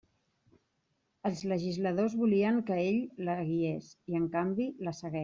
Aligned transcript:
Els 1.29 1.43
legisladors 1.51 2.15
volien 2.21 2.57
que 2.71 2.79
ell 2.87 3.29
la 3.29 3.37
guiés, 3.51 3.91
i, 4.13 4.19
en 4.23 4.27
canvi, 4.39 4.71
la 4.89 4.95
segueix. 5.03 5.19